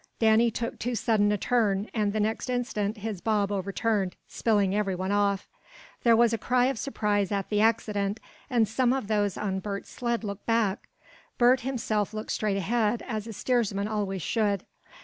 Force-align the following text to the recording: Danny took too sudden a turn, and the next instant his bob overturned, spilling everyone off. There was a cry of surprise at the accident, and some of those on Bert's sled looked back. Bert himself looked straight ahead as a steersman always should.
Danny 0.17 0.49
took 0.49 0.79
too 0.79 0.95
sudden 0.95 1.31
a 1.31 1.37
turn, 1.37 1.87
and 1.93 2.11
the 2.11 2.19
next 2.19 2.49
instant 2.49 2.97
his 2.97 3.21
bob 3.21 3.51
overturned, 3.51 4.15
spilling 4.27 4.73
everyone 4.75 5.11
off. 5.11 5.47
There 6.01 6.15
was 6.15 6.33
a 6.33 6.39
cry 6.39 6.65
of 6.65 6.79
surprise 6.79 7.31
at 7.31 7.49
the 7.51 7.61
accident, 7.61 8.19
and 8.49 8.67
some 8.67 8.93
of 8.93 9.05
those 9.05 9.37
on 9.37 9.59
Bert's 9.59 9.91
sled 9.91 10.23
looked 10.23 10.47
back. 10.47 10.89
Bert 11.37 11.59
himself 11.59 12.15
looked 12.15 12.31
straight 12.31 12.57
ahead 12.57 13.03
as 13.07 13.27
a 13.27 13.31
steersman 13.33 13.87
always 13.87 14.23
should. 14.23 14.65